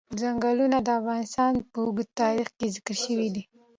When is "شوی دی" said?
3.03-3.43